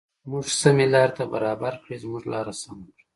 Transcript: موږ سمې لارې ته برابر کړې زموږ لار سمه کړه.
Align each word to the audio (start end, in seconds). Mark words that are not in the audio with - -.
موږ 0.29 0.45
سمې 0.61 0.85
لارې 0.93 1.13
ته 1.17 1.23
برابر 1.33 1.73
کړې 1.83 1.95
زموږ 2.03 2.23
لار 2.31 2.47
سمه 2.61 2.85
کړه. 2.93 3.03